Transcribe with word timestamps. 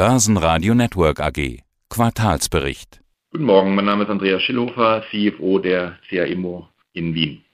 Börsenradio 0.00 0.74
Network 0.74 1.20
AG. 1.20 1.58
Quartalsbericht. 1.90 3.02
Guten 3.32 3.44
Morgen, 3.44 3.74
mein 3.74 3.84
Name 3.84 4.04
ist 4.04 4.08
Andreas 4.08 4.40
Schillhofer, 4.40 5.04
CFO 5.10 5.58
der 5.58 5.98
CA 6.08 6.24
Immo 6.24 6.68
in 6.94 7.14
Wien. 7.14 7.44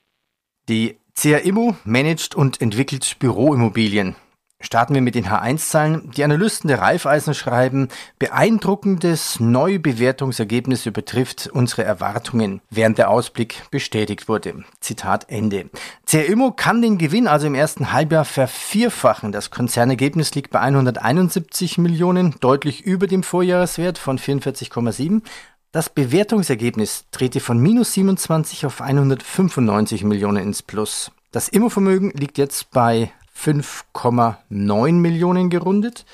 Die 0.69 0.95
CA 1.13 1.39
Immo 1.39 1.75
managt 1.83 2.35
und 2.35 2.61
entwickelt 2.61 3.17
Büroimmobilien. 3.19 4.15
Starten 4.59 4.95
wir 4.95 5.01
mit 5.01 5.13
den 5.13 5.27
H1-Zahlen. 5.27 6.09
Die 6.17 6.23
Analysten 6.23 6.67
der 6.67 6.79
Raiffeisen 6.79 7.35
schreiben, 7.35 7.89
beeindruckendes 8.17 9.39
Neubewertungsergebnis 9.39 10.87
übertrifft 10.87 11.47
unsere 11.53 11.83
Erwartungen, 11.83 12.61
während 12.71 12.97
der 12.97 13.11
Ausblick 13.11 13.69
bestätigt 13.69 14.27
wurde. 14.27 14.63
Zitat 14.79 15.29
Ende. 15.29 15.69
CRIMO 16.07 16.53
kann 16.53 16.81
den 16.81 16.97
Gewinn 16.97 17.27
also 17.27 17.45
im 17.45 17.53
ersten 17.53 17.91
Halbjahr 17.91 18.25
vervierfachen. 18.25 19.31
Das 19.31 19.51
Konzernergebnis 19.51 20.33
liegt 20.33 20.49
bei 20.49 20.59
171 20.59 21.77
Millionen, 21.77 22.35
deutlich 22.39 22.83
über 22.83 23.05
dem 23.05 23.21
Vorjahreswert 23.21 23.99
von 23.99 24.17
44,7. 24.17 25.21
Das 25.71 25.89
Bewertungsergebnis 25.91 27.05
drehte 27.11 27.41
von 27.41 27.59
minus 27.59 27.93
27 27.93 28.65
auf 28.65 28.81
195 28.81 30.03
Millionen 30.03 30.41
ins 30.41 30.63
Plus. 30.63 31.11
Das 31.31 31.47
Immovermögen 31.47 32.09
liegt 32.11 32.39
jetzt 32.39 32.71
bei 32.71 33.11
5,9 33.37 34.91
Millionen 34.93 35.49
gerundet. 35.49 36.05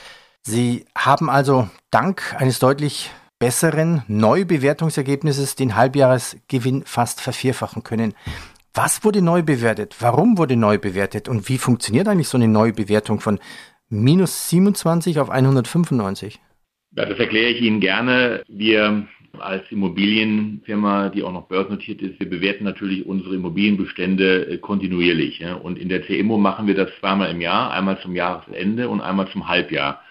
Sie 0.41 0.86
haben 0.98 1.30
also 1.30 1.70
dank 1.90 2.36
eines 2.38 2.59
deutlich 2.59 3.12
besseren 3.40 4.04
Neubewertungsergebnisses 4.08 5.55
den 5.55 5.76
Halbjahresgewinn 5.76 6.84
fast 6.86 7.22
vervierfachen 7.22 7.84
können. 7.84 8.14
Was 8.73 9.04
wurde 9.04 9.22
neu 9.22 9.44
bewertet? 9.44 9.98
Warum 10.00 10.38
wurde 10.38 10.55
neu 10.55 10.78
bewertet? 10.78 11.30
Und 11.30 11.48
wie 11.48 11.58
funktioniert 11.58 12.08
eigentlich 12.08 12.28
so 12.28 12.38
eine 12.38 12.48
Neubewertung 12.48 13.20
von 13.20 13.40
minus 13.90 14.50
27 14.50 15.20
auf 15.20 15.30
195? 15.30 16.40
Ja, 16.95 17.05
das 17.05 17.20
erkläre 17.20 17.52
ich 17.52 17.62
Ihnen 17.62 17.80
gerne. 17.80 18.44
Wir 18.48 19.08
als 19.40 19.64
Immobilienfirma, 19.72 21.09
die 21.09 21.23
auch 21.23 21.31
noch 21.31 21.48
börsennotiert 21.48 22.02
ist, 22.02 22.20
wir 22.20 22.30
bewerten 22.30 22.64
natürlich 22.64 23.06
unsere 23.06 23.36
Immobilienbestände 23.36 24.48
äh, 24.48 24.58
kontinuierlich. 24.58 25.44
Und 25.64 25.80
in 25.80 25.90
der 25.90 26.03
CIMO 26.03 26.38
machen 26.38 26.67
wir 26.67 26.75
das 26.75 26.90
zweimal 27.00 27.31
im 27.31 27.42
Jahr, 27.42 27.72
einmal 27.72 28.00
zum 28.02 28.16
Jahresende 28.16 28.90
und 28.90 29.02
einmal 29.02 29.28
zum 29.30 29.48
Halbjahr. 29.48 30.02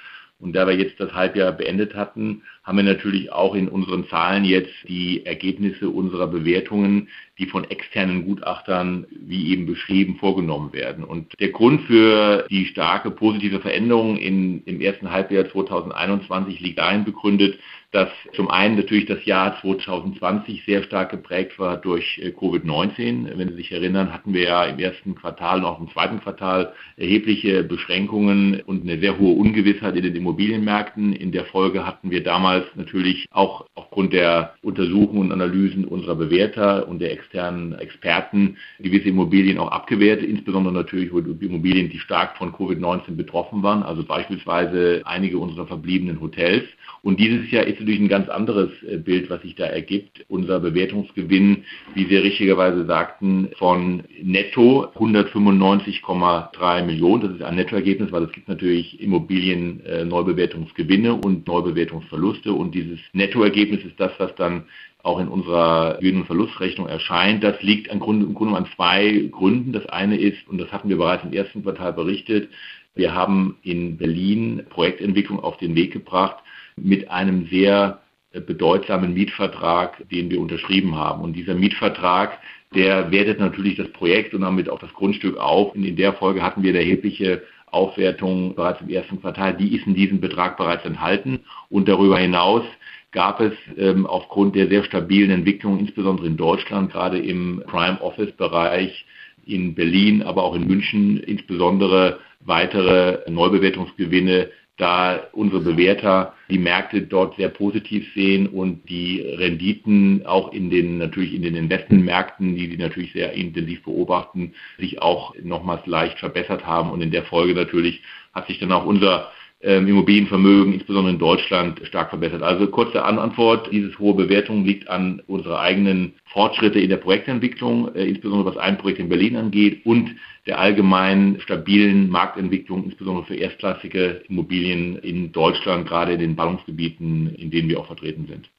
Und 0.40 0.54
da 0.54 0.66
wir 0.66 0.74
jetzt 0.74 0.98
das 0.98 1.12
Halbjahr 1.12 1.52
beendet 1.52 1.94
hatten, 1.94 2.42
haben 2.64 2.76
wir 2.76 2.82
natürlich 2.82 3.30
auch 3.30 3.54
in 3.54 3.68
unseren 3.68 4.08
Zahlen 4.08 4.44
jetzt 4.44 4.72
die 4.88 5.24
Ergebnisse 5.24 5.88
unserer 5.88 6.26
Bewertungen, 6.26 7.08
die 7.38 7.46
von 7.46 7.64
externen 7.64 8.24
Gutachtern, 8.26 9.06
wie 9.10 9.52
eben 9.52 9.66
beschrieben, 9.66 10.16
vorgenommen 10.16 10.72
werden. 10.72 11.02
Und 11.02 11.32
der 11.40 11.48
Grund 11.48 11.82
für 11.82 12.46
die 12.50 12.66
starke 12.66 13.10
positive 13.10 13.60
Veränderung 13.60 14.16
in, 14.16 14.62
im 14.64 14.80
ersten 14.80 15.10
Halbjahr 15.10 15.48
2021 15.48 16.60
liegt 16.60 16.78
darin 16.78 17.04
begründet, 17.04 17.58
dass 17.92 18.08
zum 18.34 18.50
einen 18.50 18.76
natürlich 18.76 19.04
das 19.04 19.24
Jahr 19.26 19.60
2020 19.60 20.64
sehr 20.64 20.82
stark 20.82 21.10
geprägt 21.10 21.58
war 21.58 21.76
durch 21.76 22.18
äh, 22.18 22.30
Covid-19. 22.30 23.36
Wenn 23.36 23.50
Sie 23.50 23.56
sich 23.56 23.70
erinnern, 23.70 24.12
hatten 24.12 24.32
wir 24.32 24.44
ja 24.44 24.64
im 24.64 24.78
ersten 24.78 25.14
Quartal 25.14 25.58
und 25.58 25.66
auch 25.66 25.78
im 25.78 25.90
zweiten 25.90 26.18
Quartal 26.20 26.72
erhebliche 26.96 27.62
Beschränkungen 27.64 28.62
und 28.62 28.82
eine 28.82 28.98
sehr 28.98 29.18
hohe 29.18 29.34
Ungewissheit 29.34 29.94
in 29.94 30.04
den 30.04 30.16
Immobilienmärkten. 30.16 31.12
In 31.12 31.32
der 31.32 31.44
Folge 31.44 31.86
hatten 31.86 32.10
wir 32.10 32.22
damals 32.22 32.64
natürlich 32.76 33.26
auch 33.30 33.66
aufgrund 33.74 34.14
der 34.14 34.54
Untersuchungen 34.62 35.30
und 35.30 35.32
Analysen 35.32 35.84
unserer 35.84 36.14
Bewerter 36.14 36.88
und 36.88 37.00
der 37.00 37.12
externen 37.22 37.78
Experten 37.78 38.56
gewisse 38.80 39.08
Immobilien 39.08 39.58
auch 39.58 39.70
abgewertet, 39.70 40.28
insbesondere 40.28 40.74
natürlich 40.74 41.10
Immobilien, 41.10 41.88
die 41.88 41.98
stark 41.98 42.36
von 42.36 42.52
Covid-19 42.52 43.16
betroffen 43.16 43.62
waren, 43.62 43.82
also 43.82 44.04
beispielsweise 44.04 45.02
einige 45.04 45.38
unserer 45.38 45.66
verbliebenen 45.66 46.20
Hotels. 46.20 46.64
Und 47.02 47.18
dieses 47.18 47.50
Jahr 47.50 47.64
ist 47.64 47.80
natürlich 47.80 48.00
ein 48.00 48.08
ganz 48.08 48.28
anderes 48.28 48.70
äh, 48.88 48.96
Bild, 48.96 49.28
was 49.28 49.42
sich 49.42 49.56
da 49.56 49.64
ergibt. 49.64 50.24
Unser 50.28 50.60
Bewertungsgewinn, 50.60 51.64
wie 51.94 52.06
Sie 52.06 52.16
richtigerweise 52.16 52.86
sagten, 52.86 53.48
von 53.58 54.04
netto 54.22 54.86
195,3 54.94 56.84
Millionen. 56.84 57.22
Das 57.22 57.32
ist 57.32 57.42
ein 57.42 57.56
Nettoergebnis, 57.56 58.12
weil 58.12 58.24
es 58.24 58.32
gibt 58.32 58.48
natürlich 58.48 59.00
Immobilien 59.00 59.84
äh, 59.84 60.04
Neubewertungsgewinne 60.04 61.14
und 61.14 61.46
Neubewertungsverluste. 61.48 62.52
Und 62.52 62.72
dieses 62.74 63.00
Nettoergebnis 63.12 63.84
ist 63.84 63.98
das, 63.98 64.12
was 64.18 64.32
dann 64.36 64.64
auch 65.02 65.18
in 65.18 65.28
unserer 65.28 65.98
Gewinn- 65.98 66.20
und 66.20 66.26
Verlustrechnung 66.26 66.88
erscheint. 66.88 67.42
Das 67.42 67.60
liegt 67.62 67.88
im 67.88 68.00
Grunde, 68.00 68.26
im 68.26 68.34
Grunde 68.34 68.56
an 68.56 68.68
zwei 68.76 69.28
Gründen. 69.30 69.72
Das 69.72 69.86
eine 69.86 70.16
ist, 70.16 70.48
und 70.48 70.58
das 70.58 70.70
hatten 70.70 70.88
wir 70.88 70.96
bereits 70.96 71.24
im 71.24 71.32
ersten 71.32 71.62
Quartal 71.62 71.92
berichtet, 71.92 72.50
wir 72.94 73.14
haben 73.14 73.56
in 73.62 73.96
Berlin 73.96 74.64
Projektentwicklung 74.68 75.40
auf 75.40 75.56
den 75.56 75.74
Weg 75.74 75.92
gebracht, 75.92 76.36
mit 76.76 77.10
einem 77.10 77.46
sehr 77.46 78.02
äh, 78.32 78.40
bedeutsamen 78.40 79.14
Mietvertrag, 79.14 80.08
den 80.10 80.30
wir 80.30 80.40
unterschrieben 80.40 80.96
haben. 80.96 81.22
Und 81.22 81.34
dieser 81.34 81.54
Mietvertrag, 81.54 82.38
der 82.74 83.10
wertet 83.10 83.40
natürlich 83.40 83.76
das 83.76 83.88
Projekt 83.92 84.34
und 84.34 84.42
damit 84.42 84.68
auch 84.68 84.78
das 84.78 84.92
Grundstück 84.92 85.38
auf. 85.38 85.74
Und 85.74 85.84
in 85.84 85.96
der 85.96 86.12
Folge 86.12 86.42
hatten 86.42 86.62
wir 86.62 86.70
eine 86.70 86.80
erhebliche 86.80 87.42
Aufwertung 87.70 88.54
bereits 88.54 88.82
im 88.82 88.90
ersten 88.90 89.20
Quartal. 89.20 89.56
Die 89.56 89.74
ist 89.74 89.86
in 89.86 89.94
diesem 89.94 90.20
Betrag 90.20 90.58
bereits 90.58 90.84
enthalten. 90.84 91.40
Und 91.70 91.88
darüber 91.88 92.18
hinaus 92.18 92.64
gab 93.12 93.40
es 93.40 93.52
ähm, 93.76 94.06
aufgrund 94.06 94.56
der 94.56 94.68
sehr 94.68 94.84
stabilen 94.84 95.30
Entwicklung, 95.30 95.78
insbesondere 95.78 96.26
in 96.26 96.36
Deutschland, 96.36 96.92
gerade 96.92 97.18
im 97.18 97.62
Prime 97.66 98.00
Office 98.00 98.32
Bereich, 98.32 99.04
in 99.44 99.74
Berlin, 99.74 100.22
aber 100.22 100.44
auch 100.44 100.54
in 100.54 100.66
München, 100.66 101.18
insbesondere 101.18 102.20
weitere 102.40 103.30
Neubewertungsgewinne 103.30 104.48
da 104.78 105.28
unsere 105.32 105.60
Bewerter 105.60 106.34
die 106.48 106.58
Märkte 106.58 107.02
dort 107.02 107.36
sehr 107.36 107.50
positiv 107.50 108.04
sehen 108.14 108.46
und 108.48 108.88
die 108.88 109.20
Renditen 109.20 110.24
auch 110.26 110.52
in 110.52 110.70
den 110.70 110.98
natürlich 110.98 111.34
in 111.34 111.42
den 111.42 111.56
Investmentmärkten, 111.56 112.56
die 112.56 112.68
sie 112.68 112.78
natürlich 112.78 113.12
sehr 113.12 113.32
intensiv 113.32 113.82
beobachten, 113.82 114.54
sich 114.78 115.02
auch 115.02 115.34
nochmals 115.42 115.86
leicht 115.86 116.18
verbessert 116.18 116.66
haben. 116.66 116.90
Und 116.90 117.02
in 117.02 117.10
der 117.10 117.24
Folge 117.24 117.54
natürlich 117.54 118.02
hat 118.32 118.46
sich 118.46 118.58
dann 118.58 118.72
auch 118.72 118.86
unser 118.86 119.30
ähm, 119.62 119.86
Immobilienvermögen, 119.86 120.74
insbesondere 120.74 121.12
in 121.12 121.18
Deutschland, 121.18 121.80
stark 121.84 122.10
verbessert. 122.10 122.42
Also 122.42 122.66
kurze 122.66 123.04
Antwort, 123.04 123.68
diese 123.70 123.96
hohe 123.98 124.14
Bewertung 124.14 124.64
liegt 124.64 124.88
an 124.88 125.22
unsere 125.26 125.60
eigenen 125.60 126.14
Fortschritte 126.32 126.80
in 126.80 126.90
der 126.90 126.96
Projektentwicklung, 126.96 127.94
äh, 127.94 128.04
insbesondere 128.04 128.54
was 128.54 128.56
ein 128.56 128.78
Projekt 128.78 129.00
in 129.00 129.08
Berlin 129.08 129.36
angeht 129.36 129.86
und 129.86 130.10
der 130.46 130.58
allgemein 130.58 131.38
stabilen 131.40 132.10
Marktentwicklung, 132.10 132.84
insbesondere 132.84 133.24
für 133.26 133.36
erstklassige 133.36 134.22
Immobilien 134.28 134.96
in 134.96 135.30
Deutschland, 135.30 135.86
gerade 135.86 136.14
in 136.14 136.18
den 136.18 136.34
Ballungsgebieten, 136.34 137.34
in 137.36 137.50
denen 137.50 137.68
wir 137.68 137.78
auch 137.78 137.86
vertreten 137.86 138.26
sind. 138.26 138.50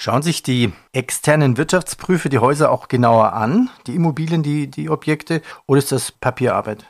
Schauen 0.00 0.22
sich 0.22 0.42
die 0.42 0.70
externen 0.92 1.58
Wirtschaftsprüfer 1.58 2.28
die 2.28 2.38
Häuser 2.38 2.70
auch 2.70 2.88
genauer 2.88 3.32
an, 3.32 3.68
die 3.86 3.96
Immobilien, 3.96 4.42
die, 4.42 4.70
die 4.70 4.88
Objekte, 4.88 5.42
oder 5.66 5.78
ist 5.78 5.92
das 5.92 6.12
Papierarbeit? 6.12 6.86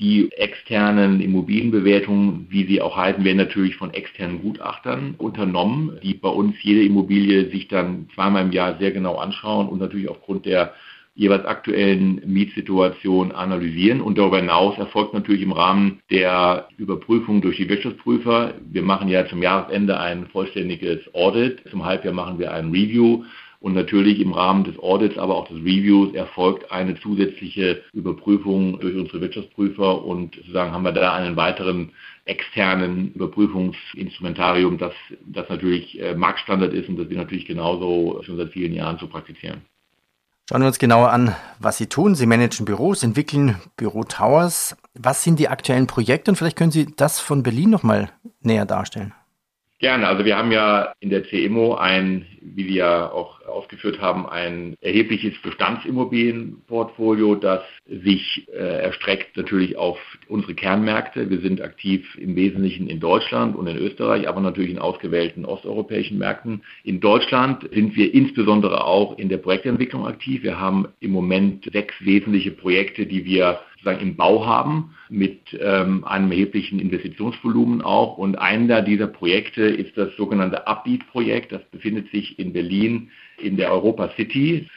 Die 0.00 0.30
externen 0.32 1.20
Immobilienbewertungen, 1.20 2.46
wie 2.50 2.66
sie 2.66 2.80
auch 2.80 2.96
heißen, 2.96 3.24
werden 3.24 3.38
natürlich 3.38 3.74
von 3.74 3.92
externen 3.92 4.40
Gutachtern 4.40 5.16
unternommen, 5.18 5.98
die 6.04 6.14
bei 6.14 6.28
uns 6.28 6.54
jede 6.62 6.84
Immobilie 6.84 7.50
sich 7.50 7.66
dann 7.66 8.08
zweimal 8.14 8.44
im 8.44 8.52
Jahr 8.52 8.78
sehr 8.78 8.92
genau 8.92 9.16
anschauen 9.16 9.68
und 9.68 9.80
natürlich 9.80 10.08
aufgrund 10.08 10.46
der 10.46 10.72
jeweils 11.16 11.44
aktuellen 11.46 12.22
Mietsituation 12.26 13.32
analysieren. 13.32 14.00
Und 14.00 14.18
darüber 14.18 14.38
hinaus 14.38 14.78
erfolgt 14.78 15.14
natürlich 15.14 15.42
im 15.42 15.50
Rahmen 15.50 15.98
der 16.12 16.68
Überprüfung 16.76 17.40
durch 17.40 17.56
die 17.56 17.68
Wirtschaftsprüfer. 17.68 18.54
Wir 18.70 18.82
machen 18.82 19.08
ja 19.08 19.26
zum 19.26 19.42
Jahresende 19.42 19.98
ein 19.98 20.28
vollständiges 20.28 21.12
Audit. 21.12 21.64
Zum 21.72 21.84
Halbjahr 21.84 22.14
machen 22.14 22.38
wir 22.38 22.52
ein 22.52 22.70
Review. 22.70 23.24
Und 23.60 23.74
natürlich 23.74 24.20
im 24.20 24.32
Rahmen 24.32 24.62
des 24.62 24.78
Audits, 24.78 25.18
aber 25.18 25.34
auch 25.36 25.48
des 25.48 25.58
Reviews 25.58 26.14
erfolgt 26.14 26.70
eine 26.70 26.98
zusätzliche 27.00 27.82
Überprüfung 27.92 28.78
durch 28.78 28.94
unsere 28.94 29.20
Wirtschaftsprüfer 29.20 30.04
und 30.04 30.36
sozusagen 30.36 30.72
haben 30.72 30.84
wir 30.84 30.92
da 30.92 31.12
einen 31.14 31.34
weiteren 31.36 31.90
externen 32.24 33.12
Überprüfungsinstrumentarium, 33.14 34.78
das, 34.78 34.92
das 35.26 35.48
natürlich 35.48 36.00
äh, 36.00 36.14
Marktstandard 36.14 36.72
ist 36.72 36.88
und 36.88 36.98
das 36.98 37.08
wir 37.08 37.16
natürlich 37.16 37.46
genauso 37.46 38.22
schon 38.22 38.36
seit 38.36 38.50
vielen 38.50 38.74
Jahren 38.74 38.98
so 38.98 39.08
praktizieren. 39.08 39.62
Schauen 40.48 40.62
wir 40.62 40.68
uns 40.68 40.78
genauer 40.78 41.10
an, 41.10 41.34
was 41.58 41.76
Sie 41.76 41.88
tun. 41.88 42.14
Sie 42.14 42.24
managen 42.24 42.64
Büros, 42.64 43.02
entwickeln 43.02 43.56
Bürotowers. 43.76 44.76
Was 44.94 45.22
sind 45.22 45.38
die 45.38 45.48
aktuellen 45.48 45.86
Projekte? 45.86 46.30
Und 46.30 46.36
vielleicht 46.36 46.56
können 46.56 46.70
Sie 46.70 46.86
das 46.96 47.20
von 47.20 47.42
Berlin 47.42 47.68
nochmal 47.68 48.10
näher 48.40 48.64
darstellen. 48.64 49.12
Gerne. 49.80 50.08
Also 50.08 50.24
wir 50.24 50.36
haben 50.36 50.50
ja 50.50 50.92
in 50.98 51.10
der 51.10 51.22
CEMO 51.24 51.76
ein, 51.76 52.26
wie 52.40 52.64
Sie 52.64 52.74
ja 52.74 53.12
auch 53.12 53.46
ausgeführt 53.46 54.00
haben, 54.00 54.28
ein 54.28 54.74
erhebliches 54.80 55.40
Bestandsimmobilienportfolio, 55.40 57.36
das 57.36 57.62
sich 57.86 58.48
äh, 58.48 58.82
erstreckt 58.82 59.36
natürlich 59.36 59.76
auf 59.76 59.96
unsere 60.26 60.54
Kernmärkte. 60.54 61.30
Wir 61.30 61.38
sind 61.40 61.60
aktiv 61.60 62.04
im 62.16 62.34
Wesentlichen 62.34 62.88
in 62.88 62.98
Deutschland 62.98 63.54
und 63.54 63.68
in 63.68 63.76
Österreich, 63.76 64.28
aber 64.28 64.40
natürlich 64.40 64.72
in 64.72 64.80
ausgewählten 64.80 65.44
osteuropäischen 65.44 66.18
Märkten. 66.18 66.62
In 66.82 66.98
Deutschland 66.98 67.68
sind 67.72 67.94
wir 67.94 68.12
insbesondere 68.12 68.84
auch 68.84 69.16
in 69.16 69.28
der 69.28 69.38
Projektentwicklung 69.38 70.08
aktiv. 70.08 70.42
Wir 70.42 70.58
haben 70.58 70.88
im 70.98 71.12
Moment 71.12 71.70
sechs 71.72 71.94
wesentliche 72.00 72.50
Projekte, 72.50 73.06
die 73.06 73.24
wir 73.24 73.60
sozusagen 73.78 74.00
im 74.00 74.16
Bau 74.16 74.44
haben, 74.46 74.94
mit 75.08 75.56
ähm, 75.60 76.04
einem 76.04 76.30
erheblichen 76.30 76.80
Investitionsvolumen 76.80 77.82
auch. 77.82 78.18
Und 78.18 78.36
einer 78.36 78.82
dieser 78.82 79.06
Projekte 79.06 79.62
ist 79.62 79.96
das 79.96 80.14
sogenannte 80.16 80.66
Upbeat-Projekt. 80.66 81.52
Das 81.52 81.62
befindet 81.70 82.10
sich 82.10 82.38
in 82.38 82.52
Berlin 82.52 83.10
in 83.38 83.56
der 83.56 83.72
Europa 83.72 84.10
City, 84.16 84.68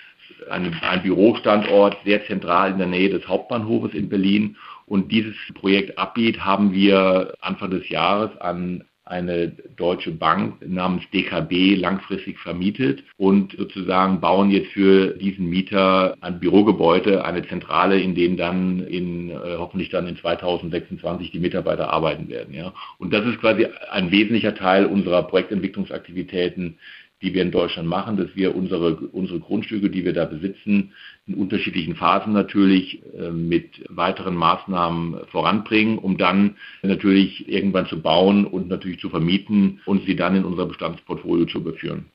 ein, 0.50 0.74
ein 0.82 1.04
Bürostandort 1.04 1.98
sehr 2.06 2.26
zentral 2.26 2.72
in 2.72 2.78
der 2.78 2.88
Nähe 2.88 3.10
des 3.10 3.28
Hauptbahnhofes 3.28 3.94
in 3.94 4.10
Berlin. 4.10 4.56
Und 4.86 5.12
dieses 5.12 5.36
Projekt 5.54 5.98
Upbeat 5.98 6.40
haben 6.44 6.74
wir 6.74 7.34
Anfang 7.42 7.72
des 7.72 7.90
Jahres 7.90 8.36
an 8.40 8.84
eine 9.12 9.50
deutsche 9.76 10.12
Bank 10.12 10.56
namens 10.66 11.04
DKB 11.14 11.76
langfristig 11.76 12.40
vermietet 12.40 13.04
und 13.18 13.54
sozusagen 13.58 14.22
bauen 14.22 14.50
jetzt 14.50 14.72
für 14.72 15.10
diesen 15.18 15.50
Mieter 15.50 16.16
ein 16.22 16.40
Bürogebäude, 16.40 17.26
eine 17.26 17.46
Zentrale, 17.48 18.00
in 18.00 18.16
dem 18.16 18.38
dann 18.38 18.80
in 18.88 19.30
äh, 19.30 19.58
hoffentlich 19.58 19.90
dann 19.90 20.08
in 20.08 20.16
2026 20.16 21.32
die 21.32 21.40
Mitarbeiter 21.40 21.92
arbeiten 21.92 22.30
werden. 22.30 22.54
Ja. 22.54 22.74
Und 22.98 23.14
das 23.14 23.26
ist 23.26 23.40
quasi 23.40 23.68
ein 23.92 24.12
wesentlicher 24.12 24.56
Teil 24.56 24.86
unserer 24.86 25.24
Projektentwicklungsaktivitäten, 25.24 26.78
die 27.22 27.34
wir 27.34 27.42
in 27.42 27.52
Deutschland 27.52 27.88
machen, 27.88 28.18
dass 28.18 28.36
wir 28.36 28.56
unsere, 28.56 28.96
unsere 28.96 29.40
Grundstücke, 29.40 29.90
die 29.90 30.04
wir 30.04 30.14
da 30.14 30.26
besitzen, 30.26 30.94
in 31.28 31.36
unterschiedlichen 31.36 31.96
Phasen 31.96 32.34
natürlich 32.34 33.02
äh, 33.14 33.32
mit 33.32 33.84
weiteren 33.90 34.36
Maßnahmen 34.36 35.28
voranbringen, 35.32 35.98
um 35.98 36.18
dann 36.18 36.56
natürlich 36.82 37.48
irgendwann 37.48 37.88
zu 37.88 38.02
bauen 38.02 38.46
und 38.46 38.68
natürlich 38.68 39.00
zu 39.00 39.10
vermieten 39.10 39.82
und 39.86 40.06
sie 40.06 40.16
dann 40.16 40.36
in 40.36 40.46
unser 40.46 40.66
Bestandsportfolio 40.66 41.46
zu 41.46 41.60
überführen. 41.60 42.06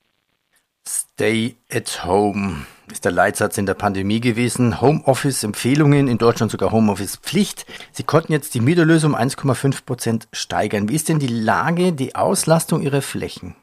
Stay 0.88 1.56
at 1.70 2.04
home 2.04 2.66
ist 2.92 3.04
der 3.04 3.12
Leitsatz 3.12 3.58
in 3.58 3.66
der 3.66 3.74
Pandemie 3.74 4.20
gewesen. 4.20 4.80
Homeoffice-Empfehlungen, 4.80 6.06
in 6.06 6.18
Deutschland 6.18 6.52
sogar 6.52 6.70
Homeoffice-Pflicht. 6.70 7.66
Sie 7.90 8.04
konnten 8.04 8.32
jetzt 8.32 8.54
die 8.54 8.60
Mieterlösung 8.60 9.14
um 9.14 9.18
1,5 9.18 9.84
Prozent 9.84 10.28
steigern. 10.32 10.88
Wie 10.88 10.94
ist 10.94 11.08
denn 11.08 11.18
die 11.18 11.26
Lage, 11.26 11.92
die 11.92 12.14
Auslastung 12.14 12.82
Ihrer 12.82 13.02
Flächen? 13.02 13.56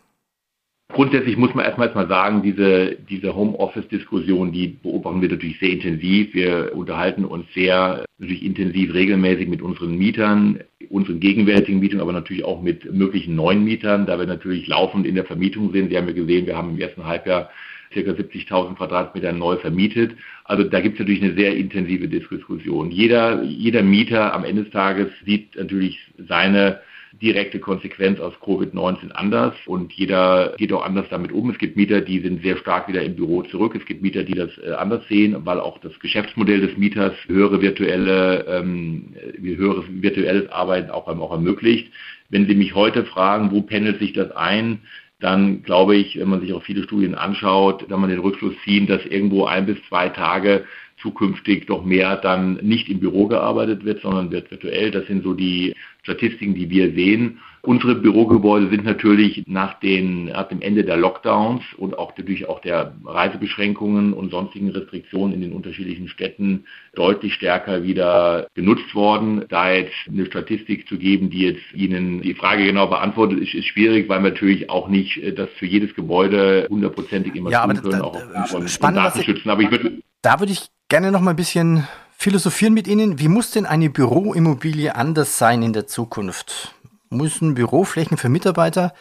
Grundsätzlich 0.94 1.38
muss 1.38 1.56
man 1.56 1.66
erstmal 1.66 1.92
mal 1.96 2.08
sagen, 2.08 2.44
diese, 2.44 2.96
diese 3.10 3.36
Homeoffice-Diskussion, 3.36 4.52
die 4.52 4.68
beobachten 4.68 5.24
wir 5.24 5.30
natürlich 5.30 5.58
sehr 5.60 5.72
intensiv. 5.72 6.36
Wir 6.36 6.72
unterhalten 6.76 7.26
uns 7.26 7.46
sehr 7.56 8.06
natürlich 8.20 8.46
intensiv 8.46 8.94
regelmäßig 8.94 9.48
mit 9.48 9.64
unseren 9.64 9.98
Mietern, 9.98 10.60
unseren 10.90 11.20
gegenwärtigen 11.20 11.80
Mietern, 11.80 12.00
aber 12.00 12.14
natürlich 12.14 12.46
auch 12.46 12.62
mit 12.62 12.94
möglichen 12.94 13.36
neuen 13.36 13.64
Mietern, 13.64 14.06
da 14.06 14.20
wir 14.20 14.28
natürlich 14.28 14.68
laufend 14.68 15.08
in 15.08 15.16
der 15.16 15.26
Vermietung 15.26 15.72
sind. 15.74 15.90
Sie 15.90 15.98
haben 15.98 16.08
ja 16.08 16.14
gesehen, 16.14 16.46
wir 16.46 16.56
haben 16.56 16.76
im 16.76 16.80
ersten 16.80 17.06
Halbjahr 17.06 17.50
ca. 17.92 18.00
70.000 18.00 18.76
Quadratmeter 18.76 19.34
neu 19.34 19.58
vermietet. 19.58 20.12
Also 20.44 20.64
da 20.64 20.80
gibt 20.80 20.96
es 20.96 21.00
natürlich 21.00 21.24
eine 21.24 21.34
sehr 21.34 21.56
intensive 21.56 22.08
Diskussion. 22.08 22.92
Jeder, 22.92 23.42
jeder 23.42 23.82
Mieter 23.82 24.32
am 24.32 24.46
Ende 24.46 24.64
des 24.64 24.72
Tages 24.72 25.08
sieht 25.26 25.56
natürlich 25.56 26.00
seine 26.18 26.82
direkte 27.24 27.60
Konsequenz 27.60 28.20
aus 28.20 28.34
Covid-19 28.42 29.12
anders 29.12 29.54
und 29.66 29.94
jeder 29.94 30.54
geht 30.58 30.74
auch 30.74 30.84
anders 30.84 31.06
damit 31.10 31.32
um. 31.32 31.50
Es 31.50 31.58
gibt 31.58 31.78
Mieter, 31.78 32.02
die 32.02 32.20
sind 32.20 32.44
sehr 32.44 32.58
stark 32.58 32.90
wieder 32.90 33.02
im 33.02 33.16
Büro 33.16 33.44
zurück. 33.44 33.76
Es 33.76 33.86
gibt 33.86 34.02
Mieter, 34.02 34.24
die 34.24 34.34
das 34.34 34.50
äh, 34.58 34.74
anders 34.74 35.08
sehen, 35.08 35.38
weil 35.46 35.62
auch 35.62 35.78
das 35.80 35.98
Geschäftsmodell 36.02 36.60
des 36.60 36.78
Mieters 36.78 37.14
höhere 37.28 37.62
virtuelle, 37.62 38.46
ähm, 38.50 39.16
höheres 39.42 39.86
virtuelles 39.90 40.52
Arbeiten 40.52 40.92
auch, 40.92 41.08
auch 41.08 41.32
ermöglicht. 41.32 41.92
Wenn 42.30 42.46
Sie 42.46 42.56
mich 42.56 42.76
heute 42.76 43.06
fragen, 43.06 43.52
wo 43.52 43.62
pendelt 43.62 44.00
sich 44.00 44.12
das 44.12 44.32
ein, 44.32 44.82
dann 45.22 45.64
glaube 45.64 45.96
ich, 45.96 46.20
wenn 46.20 46.28
man 46.28 46.42
sich 46.42 46.52
auch 46.52 46.64
viele 46.64 46.84
Studien 46.84 47.16
anschaut, 47.16 47.88
kann 47.88 48.02
man 48.02 48.10
den 48.10 48.20
Rückschluss 48.20 48.56
ziehen, 48.66 48.88
dass 48.88 49.06
irgendwo 49.06 49.46
ein 49.46 49.66
bis 49.66 49.78
zwei 49.88 50.10
Tage 50.10 50.66
zukünftig 51.04 51.68
doch 51.68 51.86
mehr 51.86 52.16
dann 52.16 52.56
nicht 52.64 52.90
im 52.90 53.00
Büro 53.00 53.28
gearbeitet 53.28 53.86
wird, 53.86 54.02
sondern 54.02 54.32
wird 54.32 54.50
virtuell. 54.50 54.90
Das 54.90 55.06
sind 55.06 55.24
so 55.24 55.34
die 55.34 55.76
Statistiken, 56.02 56.56
die 56.56 56.70
wir 56.70 56.94
sehen. 56.94 57.40
Unsere 57.62 57.96
Bürogebäude 57.96 58.70
sind 58.70 58.84
natürlich 58.84 59.44
nach, 59.48 59.80
den, 59.80 60.26
nach 60.26 60.50
dem 60.50 60.62
Ende 60.62 60.84
der 60.84 60.98
Lockdowns 60.98 61.64
und 61.78 61.98
auch 61.98 62.12
natürlich 62.18 62.50
auch 62.50 62.60
der 62.60 62.94
Reisebeschränkungen 63.06 64.12
und 64.12 64.32
sonstigen 64.32 64.70
Restriktionen 64.70 65.34
in 65.34 65.40
den 65.40 65.54
unterschiedlichen 65.54 66.10
Städten 66.10 66.66
deutlich 66.94 67.34
stärker 67.34 67.84
wieder 67.84 68.48
genutzt 68.54 68.94
worden. 68.96 69.46
Da 69.48 69.72
jetzt 69.72 69.94
eine 70.10 70.26
Statistik 70.26 70.90
zu 70.90 70.98
geben, 70.98 71.30
die 71.30 71.44
jetzt 71.44 71.74
Ihnen 71.74 72.22
die 72.22 72.34
Frage 72.34 72.66
genau 72.66 72.88
beantwortet, 72.88 73.40
ist, 73.40 73.54
ist 73.54 73.68
schwierig, 73.68 74.10
weil 74.10 74.22
wir 74.22 74.32
natürlich 74.32 74.70
auch 74.70 74.90
nicht 74.90 75.18
äh, 75.24 75.32
das 75.32 75.50
für 75.58 75.66
jedes 75.66 75.96
Gebäude 75.96 76.68
hundertprozentig 76.70 77.34
immer 77.34 77.50
ja, 77.50 77.66
tun 77.66 77.82
können, 77.82 77.92
da, 77.92 78.02
auch 78.02 78.48
von, 78.48 78.68
von 78.68 78.94
Datenschützen. 78.96 79.50
Aber 79.50 79.62
ich 79.62 79.72
würde 79.72 80.02
da 80.24 80.40
würde 80.40 80.54
ich 80.54 80.72
gerne 80.88 81.12
noch 81.12 81.22
mal 81.22 81.32
ein 81.32 81.36
bisschen 81.36 81.88
philosophieren 82.18 82.74
mit 82.74 82.88
Ihnen. 82.88 83.20
Wie 83.20 83.28
muss 83.28 83.52
denn 83.52 83.66
eine 83.66 83.90
Büroimmobilie 83.90 84.96
anders 84.96 85.38
sein 85.38 85.62
in 85.62 85.74
der 85.74 85.86
Zukunft? 85.86 86.74
Müssen 87.10 87.54
Büroflächen 87.54 88.18
für 88.18 88.30
Mitarbeiter, 88.30 88.94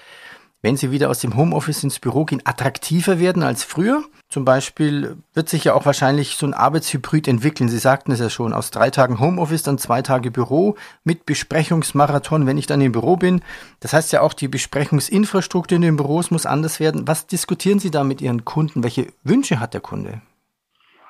wenn 0.62 0.76
sie 0.76 0.90
wieder 0.90 1.08
aus 1.10 1.20
dem 1.20 1.36
Homeoffice 1.36 1.84
ins 1.84 2.00
Büro 2.00 2.24
gehen, 2.24 2.42
attraktiver 2.44 3.20
werden 3.20 3.44
als 3.44 3.62
früher? 3.62 4.02
Zum 4.28 4.44
Beispiel 4.44 5.16
wird 5.32 5.48
sich 5.48 5.64
ja 5.64 5.74
auch 5.74 5.86
wahrscheinlich 5.86 6.36
so 6.36 6.46
ein 6.46 6.54
Arbeitshybrid 6.54 7.28
entwickeln. 7.28 7.68
Sie 7.68 7.78
sagten 7.78 8.10
es 8.10 8.18
ja 8.18 8.28
schon, 8.28 8.52
aus 8.52 8.72
drei 8.72 8.90
Tagen 8.90 9.20
Homeoffice, 9.20 9.62
dann 9.62 9.78
zwei 9.78 10.02
Tage 10.02 10.32
Büro 10.32 10.74
mit 11.04 11.24
Besprechungsmarathon, 11.24 12.46
wenn 12.46 12.58
ich 12.58 12.66
dann 12.66 12.80
im 12.80 12.92
Büro 12.92 13.16
bin. 13.16 13.42
Das 13.78 13.92
heißt 13.92 14.12
ja 14.12 14.22
auch, 14.22 14.34
die 14.34 14.48
Besprechungsinfrastruktur 14.48 15.76
in 15.76 15.82
den 15.82 15.96
Büros 15.96 16.32
muss 16.32 16.46
anders 16.46 16.80
werden. 16.80 17.06
Was 17.06 17.28
diskutieren 17.28 17.78
Sie 17.78 17.92
da 17.92 18.02
mit 18.02 18.20
Ihren 18.20 18.44
Kunden? 18.44 18.82
Welche 18.82 19.12
Wünsche 19.22 19.60
hat 19.60 19.74
der 19.74 19.80
Kunde? 19.80 20.20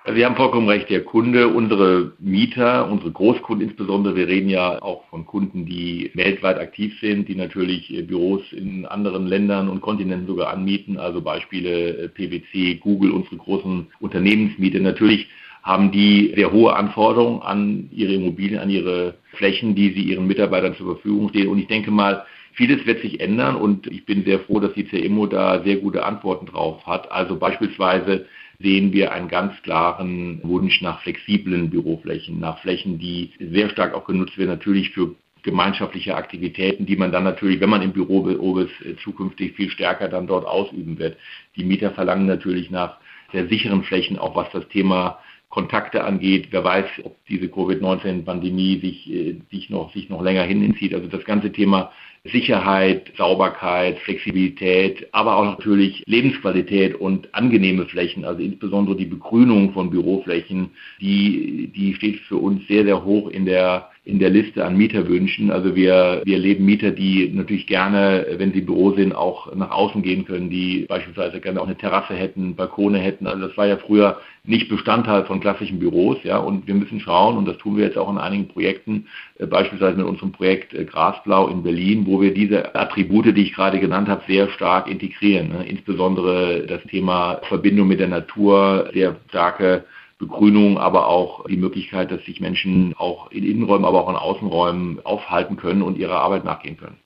Also 0.05 0.17
Sie 0.17 0.25
haben 0.25 0.35
vollkommen 0.35 0.69
recht, 0.69 0.91
der 0.91 1.05
Kunde, 1.05 1.47
unsere 1.47 2.13
Mieter, 2.19 2.91
unsere 2.91 3.13
Großkunden 3.13 3.69
insbesondere, 3.69 4.17
wir 4.17 4.27
reden 4.27 4.49
ja 4.49 4.83
auch 4.83 5.05
von 5.11 5.25
Kunden, 5.25 5.65
die 5.65 6.11
weltweit 6.15 6.59
aktiv 6.59 6.99
sind, 7.01 7.29
die 7.29 7.37
natürlich 7.37 7.89
äh, 7.95 8.03
Büros 8.03 8.43
in 8.53 8.85
anderen 8.85 9.29
Ländern 9.29 9.69
und 9.69 9.81
Kontinenten 9.81 10.27
sogar 10.27 10.53
anmieten, 10.53 10.99
also 10.99 11.21
Beispiele 11.21 11.99
äh, 11.99 12.09
PwC, 12.09 12.81
Google, 12.81 13.13
unsere 13.13 13.37
großen 13.37 13.87
Unternehmensmieter. 14.01 14.81
Natürlich 14.81 15.29
haben 15.63 15.93
die 15.93 16.33
sehr 16.35 16.51
hohe 16.51 16.75
Anforderungen 16.75 17.41
an 17.43 17.89
ihre 17.93 18.15
Immobilien, 18.15 18.59
an 18.59 18.71
ihre 18.71 19.15
Flächen, 19.35 19.77
die 19.77 19.93
sie 19.93 20.03
ihren 20.03 20.27
Mitarbeitern 20.27 20.75
zur 20.75 20.97
Verfügung 20.97 21.29
stehen. 21.29 21.47
Und 21.47 21.59
ich 21.59 21.69
denke 21.69 21.93
mal, 21.93 22.25
Vieles 22.55 22.85
wird 22.85 23.01
sich 23.01 23.19
ändern 23.21 23.57
und 23.57 23.87
ich 23.87 24.05
bin 24.05 24.25
sehr 24.25 24.39
froh, 24.41 24.61
dass 24.61 24.75
die 24.75 24.87
CMO 24.87 25.27
da 25.27 25.63
sehr 25.65 25.77
gute 25.77 26.05
Antworten 26.05 26.45
drauf 26.45 26.87
hat. 26.87 27.11
Also 27.11 27.37
beispielsweise 27.37 28.27
sehen 28.63 28.93
wir 28.93 29.13
einen 29.13 29.29
ganz 29.29 29.61
klaren 29.63 30.41
Wunsch 30.43 30.81
nach 30.83 31.03
flexiblen 31.03 31.71
Büroflächen, 31.71 32.41
nach 32.41 32.59
Flächen, 32.61 32.99
die 32.99 33.31
sehr 33.39 33.69
stark 33.71 33.95
auch 33.95 34.05
genutzt 34.05 34.39
werden, 34.39 34.51
natürlich 34.51 34.91
für 34.91 35.15
gemeinschaftliche 35.43 36.15
Aktivitäten, 36.15 36.87
die 36.87 36.97
man 36.97 37.13
dann 37.13 37.25
natürlich, 37.25 37.61
wenn 37.61 37.71
man 37.71 37.83
im 37.83 37.93
Büro 37.93 38.27
ist, 38.59 38.81
äh, 38.87 38.97
zukünftig 39.03 39.55
viel 39.55 39.71
stärker 39.71 40.09
dann 40.09 40.27
dort 40.27 40.47
ausüben 40.47 40.99
wird. 40.99 41.17
Die 41.57 41.65
Mieter 41.65 41.91
verlangen 41.91 42.27
natürlich 42.27 42.71
nach 42.71 42.99
sehr 43.33 43.49
sicheren 43.49 43.83
Flächen, 43.83 44.19
auch 44.19 44.37
was 44.37 44.51
das 44.53 44.69
Thema 44.69 45.19
Kontakte 45.53 46.03
angeht. 46.03 46.49
Wer 46.51 46.65
weiß, 46.65 46.87
ob 47.05 47.15
diese 47.27 47.49
Covid-19-Pandemie 47.49 48.81
sich, 48.81 49.13
äh, 49.13 49.37
sich, 49.51 49.69
noch, 49.69 49.93
sich 49.93 50.09
noch 50.09 50.23
länger 50.23 50.45
hinzieht. 50.45 50.95
Also 50.95 51.09
das 51.09 51.25
ganze 51.27 51.53
Thema 51.53 51.93
Sicherheit, 52.25 53.13
Sauberkeit, 53.19 53.99
Flexibilität, 53.99 55.09
aber 55.13 55.37
auch 55.37 55.45
natürlich 55.45 56.05
Lebensqualität 56.07 56.95
und 56.95 57.35
angenehme 57.35 57.85
Flächen, 57.85 58.25
also 58.25 58.41
insbesondere 58.41 58.97
die 58.97 59.07
Begrünung 59.07 59.73
von 59.73 59.91
Büroflächen, 59.91 60.71
die, 61.01 61.71
die 61.75 61.95
steht 61.95 62.21
für 62.21 62.37
uns 62.37 62.67
sehr, 62.69 62.85
sehr 62.85 63.05
hoch 63.05 63.29
in 63.29 63.45
der 63.45 63.89
in 64.05 64.19
der 64.19 64.31
Liste 64.31 64.65
an 64.65 64.77
Mieterwünschen. 64.77 65.53
Also 65.53 65.77
wir, 65.77 66.23
wir 66.25 66.35
erleben 66.35 66.65
Mieter, 66.65 66.91
die 66.91 67.31
natürlich 67.33 67.69
gerne, 67.69 68.27
wenn 68.37 68.53
sie 68.53 68.59
im 68.59 68.67
Büro 68.67 68.93
sind, 68.93 69.15
auch 69.15 69.55
nach 69.55 69.71
außen 69.71 70.03
gehen 70.03 70.25
können, 70.25 70.51
die 70.51 70.87
beispielsweise 70.89 71.41
gerne 71.41 71.61
auch 71.61 71.67
eine 71.67 71.79
Terrasse 71.79 72.15
hätten, 72.15 72.57
Balkone 72.57 72.99
hätten. 72.99 73.29
Also 73.29 73.47
das 73.47 73.57
war 73.57 73.67
ja 73.67 73.77
früher 73.77 74.21
nicht 74.45 74.69
Bestandteil 74.69 75.25
von 75.25 75.41
klassischen 75.41 75.79
Büros, 75.79 76.19
ja. 76.25 76.39
Und 76.39 76.67
wir 76.67 76.75
müssen 76.75 77.01
schauen, 77.01 77.37
und 77.37 77.47
das 77.47 77.59
tun 77.59 77.77
wir 77.77 77.85
jetzt 77.85 77.99
auch 77.99 78.11
in 78.11 78.19
einigen 78.19 78.49
Projekten, 78.49 79.07
äh, 79.39 79.47
beispielsweise 79.47 79.97
mit 79.97 80.07
unserem 80.07 80.33
Projekt 80.33 80.75
äh, 80.75 80.85
Grasblau 80.85 81.49
in 81.49 81.63
Berlin, 81.63 82.07
wo 82.07 82.21
wir 82.21 82.35
diese 82.35 82.75
Attribute, 82.75 83.37
die 83.37 83.43
ich 83.43 83.55
gerade 83.55 83.79
genannt 83.79 84.09
habe, 84.09 84.23
sehr 84.27 84.49
stark 84.51 84.89
integrieren. 84.89 85.49
Ne? 85.49 85.65
Insbesondere 85.69 86.67
das 86.67 86.83
Thema 86.85 87.41
Verbindung 87.49 87.87
mit 87.87 88.01
der 88.01 88.09
Natur, 88.09 88.91
sehr 88.93 89.17
starke 89.29 89.85
Begrünung, 90.19 90.79
aber 90.79 91.09
auch 91.09 91.47
die 91.47 91.57
Möglichkeit, 91.57 92.11
dass 92.11 92.25
sich 92.25 92.41
Menschen 92.41 92.95
auch 92.97 93.31
in 93.31 93.45
Innenräumen, 93.45 93.85
aber 93.85 94.03
auch 94.03 94.09
in 94.09 94.17
Außenräumen 94.17 95.05
aufhalten 95.05 95.57
können 95.57 95.83
und 95.83 95.99
ihrer 95.99 96.21
Arbeit 96.21 96.45
nachgehen 96.45 96.77
können. 96.77 96.97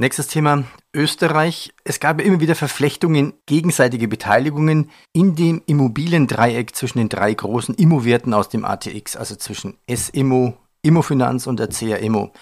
Nächstes 0.00 0.28
Thema 0.28 0.64
Österreich. 0.96 1.74
Es 1.84 2.00
gab 2.00 2.22
immer 2.22 2.40
wieder 2.40 2.54
Verflechtungen, 2.54 3.34
gegenseitige 3.44 4.08
Beteiligungen 4.08 4.90
in 5.12 5.36
dem 5.36 5.60
Immobiliendreieck 5.66 6.74
zwischen 6.74 6.96
den 6.96 7.10
drei 7.10 7.34
großen 7.34 7.74
Immowerten 7.74 8.32
aus 8.32 8.48
dem 8.48 8.64
ATX, 8.64 9.14
also 9.14 9.36
zwischen 9.36 9.76
S-Immo, 9.86 10.56
Immofinanz 10.80 11.46
und 11.46 11.60
der 11.60 11.68
CR-Immo. 11.68 12.32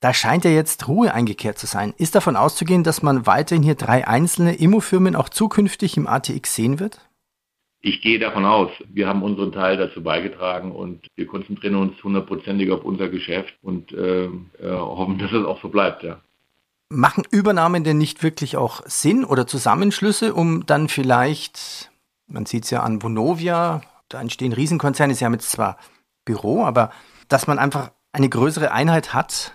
Da 0.00 0.12
scheint 0.12 0.44
ja 0.44 0.50
jetzt 0.50 0.86
Ruhe 0.86 1.14
eingekehrt 1.14 1.58
zu 1.58 1.66
sein. 1.66 1.94
Ist 1.96 2.14
davon 2.14 2.36
auszugehen, 2.36 2.84
dass 2.84 3.00
man 3.00 3.26
weiterhin 3.26 3.62
hier 3.62 3.74
drei 3.74 4.06
einzelne 4.06 4.56
Immofirmen 4.56 5.16
auch 5.16 5.30
zukünftig 5.30 5.96
im 5.96 6.06
ATX 6.06 6.56
sehen 6.56 6.78
wird? 6.78 7.00
Ich 7.80 8.02
gehe 8.02 8.18
davon 8.18 8.44
aus, 8.44 8.70
wir 8.86 9.08
haben 9.08 9.22
unseren 9.22 9.52
Teil 9.52 9.78
dazu 9.78 10.02
beigetragen 10.02 10.72
und 10.72 11.06
wir 11.16 11.26
konzentrieren 11.26 11.76
uns 11.76 12.04
hundertprozentig 12.04 12.70
auf 12.70 12.84
unser 12.84 13.08
Geschäft 13.08 13.54
und 13.62 13.92
äh, 13.92 14.26
äh, 14.26 14.30
hoffen, 14.60 15.16
dass 15.16 15.32
es 15.32 15.46
auch 15.46 15.62
so 15.62 15.70
bleibt. 15.70 16.02
Ja. 16.02 16.20
Machen 16.90 17.24
Übernahmen 17.30 17.84
denn 17.84 17.98
nicht 17.98 18.22
wirklich 18.22 18.56
auch 18.56 18.82
Sinn 18.86 19.24
oder 19.24 19.46
Zusammenschlüsse, 19.46 20.32
um 20.32 20.64
dann 20.64 20.88
vielleicht, 20.88 21.90
man 22.26 22.46
sieht 22.46 22.64
es 22.64 22.70
ja 22.70 22.82
an 22.82 23.02
Vonovia, 23.02 23.82
da 24.08 24.20
entstehen 24.20 24.54
Riesenkonzerne, 24.54 25.14
sie 25.14 25.24
haben 25.24 25.34
jetzt 25.34 25.50
zwar 25.50 25.76
Büro, 26.24 26.64
aber 26.64 26.90
dass 27.28 27.46
man 27.46 27.58
einfach 27.58 27.90
eine 28.12 28.28
größere 28.28 28.72
Einheit 28.72 29.12
hat, 29.12 29.52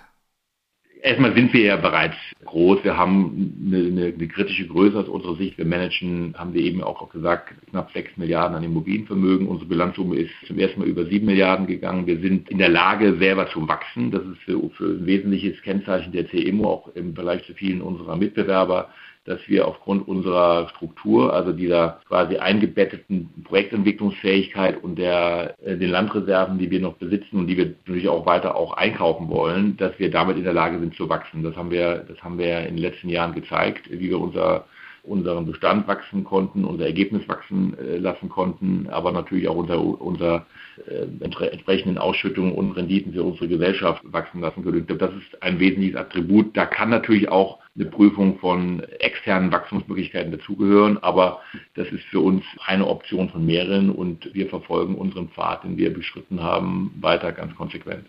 Erstmal 1.04 1.36
sind 1.36 1.52
wir 1.52 1.66
ja 1.66 1.76
bereits 1.76 2.16
groß. 2.46 2.86
Wir 2.86 2.96
haben 2.96 3.54
eine, 3.68 3.78
eine, 3.78 4.14
eine, 4.18 4.28
kritische 4.30 4.66
Größe 4.66 4.98
aus 4.98 5.10
unserer 5.10 5.36
Sicht. 5.36 5.58
Wir 5.58 5.66
managen, 5.66 6.34
haben 6.38 6.54
wir 6.54 6.62
eben 6.62 6.82
auch 6.82 7.10
gesagt, 7.10 7.54
knapp 7.70 7.92
6 7.92 8.16
Milliarden 8.16 8.56
an 8.56 8.64
Immobilienvermögen. 8.64 9.48
Unsere 9.48 9.68
Bilanzsumme 9.68 10.16
ist 10.16 10.32
zum 10.48 10.58
ersten 10.60 10.80
Mal 10.80 10.88
über 10.88 11.06
7 11.06 11.26
Milliarden 11.26 11.68
gegangen. 11.68 12.08
Wir 12.08 12.20
sind 12.20 12.50
in 12.50 12.58
der 12.58 12.70
Lage, 12.70 13.18
selber 13.18 13.50
zu 13.50 13.68
wachsen. 13.68 14.12
Das 14.12 14.22
ist 14.22 14.38
für, 14.46 14.70
für 14.78 14.86
ein 14.86 15.06
wesentliches 15.06 15.62
Kennzeichen 15.62 16.14
der 16.14 16.30
CMO, 16.30 16.70
auch 16.70 16.96
im 16.96 17.14
Vergleich 17.14 17.44
zu 17.48 17.54
vielen 17.54 17.82
unserer 17.82 18.16
Mitbewerber 18.16 18.88
dass 19.26 19.40
wir 19.48 19.68
aufgrund 19.68 20.08
unserer 20.08 20.70
Struktur, 20.70 21.34
also 21.34 21.54
dieser 21.54 22.02
quasi 22.08 22.38
eingebetteten 22.38 23.30
Projektentwicklungsfähigkeit 23.46 24.84
und 24.84 24.98
der, 24.98 25.56
äh, 25.62 25.78
den 25.78 25.90
Landreserven, 25.90 26.58
die 26.58 26.70
wir 26.70 26.82
noch 26.82 26.96
besitzen 26.96 27.38
und 27.38 27.48
die 27.48 27.58
wir 27.58 27.66
natürlich 27.68 28.10
auch 28.10 28.26
weiter 28.26 28.56
auch 28.56 28.74
einkaufen 28.74 29.30
wollen, 29.30 29.78
dass 29.78 29.98
wir 29.98 30.12
damit 30.12 30.38
in 30.38 30.44
der 30.44 30.54
Lage 30.54 30.80
sind 30.80 30.96
zu 30.96 31.08
wachsen. 31.08 31.44
Das 31.44 31.56
haben 31.56 31.72
wir, 31.72 32.06
das 32.08 32.22
haben 32.22 32.38
wir 32.38 32.60
in 32.60 32.76
den 32.76 32.84
letzten 32.84 33.10
Jahren 33.10 33.34
gezeigt, 33.34 33.90
wie 33.90 34.10
wir 34.10 34.20
unser 34.20 34.66
unseren 35.04 35.46
Bestand 35.46 35.88
wachsen 35.88 36.24
konnten, 36.24 36.64
unser 36.64 36.86
Ergebnis 36.86 37.28
wachsen 37.28 37.78
äh, 37.78 37.98
lassen 37.98 38.30
konnten, 38.30 38.88
aber 38.90 39.12
natürlich 39.12 39.50
auch 39.50 39.56
unser, 39.56 39.80
unser 40.02 40.46
äh, 40.88 41.06
entsprechenden 41.20 41.98
Ausschüttungen 41.98 42.54
und 42.54 42.72
Renditen 42.72 43.12
für 43.12 43.24
unsere 43.24 43.50
Gesellschaft 43.50 44.02
wachsen 44.06 44.40
lassen 44.40 44.64
können. 44.64 44.88
Das 44.88 45.12
ist 45.14 45.44
ein 45.44 45.60
wesentliches 45.60 45.98
Attribut. 45.98 46.56
Da 46.56 46.66
kann 46.66 46.90
natürlich 46.90 47.30
auch 47.30 47.60
eine 47.76 47.86
Prüfung 47.86 48.40
von 48.40 48.80
externen 49.00 49.52
Wachstumsmöglichkeiten 49.52 50.32
dazugehören, 50.32 50.98
aber 51.00 51.42
das 51.76 51.90
ist 51.90 52.06
für 52.06 52.22
uns 52.22 52.46
eine 52.66 52.88
Option 52.88 53.30
von 53.30 53.46
mehreren 53.46 53.90
und 53.90 54.34
wir 54.34 54.48
verfolgen 54.48 54.96
unseren 54.96 55.28
Pfad, 55.30 55.66
den 55.66 55.78
wir 55.78 55.94
beschritten 55.94 56.42
haben, 56.42 56.94
weiter 57.02 57.34
ganz 57.34 57.54
konsequent. 57.56 58.06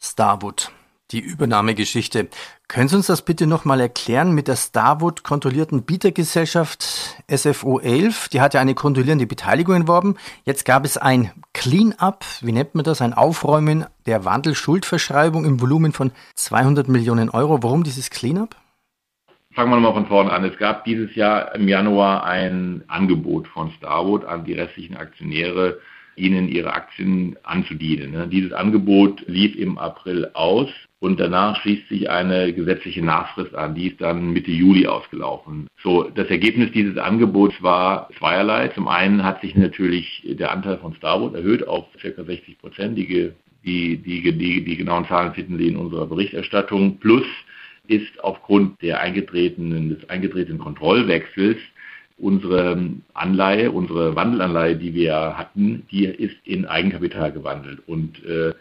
Starwood 0.00 0.70
die 1.10 1.20
Übernahmegeschichte. 1.20 2.28
Können 2.68 2.88
Sie 2.88 2.96
uns 2.96 3.06
das 3.06 3.22
bitte 3.22 3.46
nochmal 3.46 3.80
erklären 3.80 4.32
mit 4.32 4.46
der 4.46 4.56
Starwood 4.56 5.22
kontrollierten 5.22 5.84
Bietergesellschaft 5.84 7.24
SFO 7.34 7.78
11? 7.78 8.28
Die 8.28 8.40
hat 8.40 8.54
ja 8.54 8.60
eine 8.60 8.74
kontrollierende 8.74 9.26
Beteiligung 9.26 9.74
erworben. 9.74 10.16
Jetzt 10.44 10.64
gab 10.64 10.84
es 10.84 10.98
ein 10.98 11.30
Clean-up, 11.54 12.24
wie 12.42 12.52
nennt 12.52 12.74
man 12.74 12.84
das? 12.84 13.00
Ein 13.00 13.14
Aufräumen 13.14 13.86
der 14.06 14.24
Wandelschuldverschreibung 14.24 15.44
im 15.46 15.60
Volumen 15.60 15.92
von 15.92 16.12
200 16.34 16.88
Millionen 16.88 17.30
Euro. 17.30 17.62
Warum 17.62 17.84
dieses 17.84 18.10
Clean-up? 18.10 18.54
Fangen 19.52 19.70
wir 19.70 19.80
mal 19.80 19.94
von 19.94 20.06
vorne 20.06 20.30
an. 20.30 20.44
Es 20.44 20.58
gab 20.58 20.84
dieses 20.84 21.14
Jahr 21.14 21.54
im 21.54 21.68
Januar 21.68 22.24
ein 22.24 22.84
Angebot 22.86 23.48
von 23.48 23.70
Starwood 23.72 24.24
an 24.26 24.44
die 24.44 24.52
restlichen 24.52 24.96
Aktionäre, 24.96 25.78
ihnen 26.16 26.48
ihre 26.48 26.74
Aktien 26.74 27.36
anzudienen. 27.44 28.12
Ne? 28.12 28.28
Dieses 28.28 28.52
Angebot 28.52 29.26
lief 29.26 29.56
im 29.56 29.78
April 29.78 30.30
aus 30.34 30.68
und 31.00 31.20
danach 31.20 31.60
schließt 31.60 31.88
sich 31.88 32.10
eine 32.10 32.52
gesetzliche 32.52 33.04
Nachfrist 33.04 33.54
an. 33.54 33.74
Die 33.74 33.88
ist 33.88 34.00
dann 34.00 34.32
Mitte 34.32 34.50
Juli 34.50 34.86
ausgelaufen. 34.86 35.68
So, 35.82 36.04
das 36.04 36.28
Ergebnis 36.28 36.72
dieses 36.72 36.98
Angebots 36.98 37.62
war 37.62 38.08
zweierlei. 38.18 38.68
Zum 38.68 38.88
einen 38.88 39.22
hat 39.22 39.40
sich 39.40 39.54
natürlich 39.54 40.22
der 40.24 40.50
Anteil 40.50 40.78
von 40.78 40.94
Starwood 40.94 41.34
erhöht 41.34 41.66
auf 41.66 41.86
ca. 42.00 42.24
60 42.24 42.58
Prozent. 42.58 42.98
Die, 42.98 43.32
die, 43.64 43.96
die, 43.96 44.64
die, 44.64 44.76
genauen 44.76 45.06
Zahlen 45.06 45.34
finden 45.34 45.58
Sie 45.58 45.68
in 45.68 45.76
unserer 45.76 46.06
Berichterstattung. 46.06 46.98
Plus 46.98 47.26
ist 47.86 48.22
aufgrund 48.22 48.82
der 48.82 49.00
eingetretenen, 49.00 49.90
des 49.90 50.08
eingetretenen 50.10 50.58
Kontrollwechsels 50.58 51.58
unsere 52.18 52.90
Anleihe, 53.14 53.70
unsere 53.70 54.16
Wandelanleihe, 54.16 54.76
die 54.76 54.92
wir 54.92 55.38
hatten, 55.38 55.86
die 55.90 56.06
ist 56.06 56.36
in 56.44 56.66
Eigenkapital 56.66 57.30
gewandelt. 57.30 57.78
Und 57.86 58.24
äh, 58.24 58.54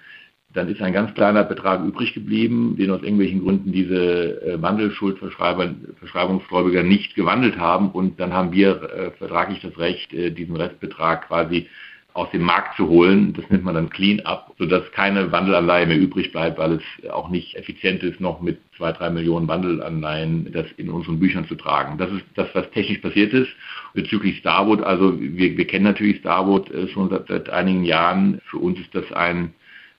dann 0.58 0.68
ist 0.70 0.82
ein 0.82 0.94
ganz 0.94 1.14
kleiner 1.14 1.44
Betrag 1.44 1.86
übrig 1.86 2.16
geblieben, 2.16 2.78
den 2.78 2.90
aus 2.90 3.04
irgendwelchen 3.04 3.44
Gründen 3.44 3.72
diese 3.72 4.42
äh, 4.42 4.60
Wandelschuldverschreibungsgläubiger 4.60 6.82
nicht 6.82 7.14
gewandelt 7.14 7.60
haben. 7.60 7.92
Und 7.92 8.20
dann 8.20 8.34
haben 8.34 8.52
wir 8.52 8.82
äh, 8.82 9.12
vertraglich 9.12 9.62
das 9.62 9.78
Recht, 9.78 10.12
äh, 10.14 10.32
diesen 10.32 10.56
Restbetrag 10.56 11.28
quasi 11.28 11.68
aus 12.14 12.32
dem 12.32 12.42
Markt 12.42 12.76
zu 12.76 12.90
holen. 12.90 13.34
Das 13.34 13.48
nennt 13.52 13.66
man 13.66 13.76
dann 13.76 13.92
Clean 13.92 14.20
Up, 14.22 14.56
sodass 14.58 14.92
keine 14.94 15.32
Wandelanleihe 15.32 15.86
mehr 15.86 16.00
übrig 16.00 16.32
bleibt, 16.32 16.58
weil 16.58 16.72
es 16.74 16.82
auch 17.12 17.30
nicht 17.30 17.56
effizient 17.56 18.02
ist, 18.02 18.20
noch 18.20 18.42
mit 18.42 18.58
zwei, 18.76 18.92
drei 18.92 19.12
Millionen 19.12 19.48
Wandelanleihen 19.48 20.52
das 20.52 20.66
in 20.78 20.90
unseren 20.90 21.20
Büchern 21.20 21.48
zu 21.48 21.54
tragen. 21.54 22.00
Das 22.00 22.10
ist 22.10 22.26
das, 22.34 22.48
was 22.54 22.68
technisch 22.72 22.98
passiert 22.98 23.32
ist. 23.34 23.52
Bezüglich 23.94 24.40
Starwood, 24.40 24.82
also 24.82 25.20
wir, 25.20 25.56
wir 25.56 25.68
kennen 25.68 25.86
natürlich 25.86 26.18
Starwood 26.18 26.72
äh, 26.72 26.88
schon 26.88 27.12
seit, 27.12 27.28
seit 27.28 27.52
einigen 27.52 27.84
Jahren. 27.84 28.42
Für 28.46 28.58
uns 28.58 28.80
ist 28.80 28.96
das 28.96 29.12
ein 29.12 29.54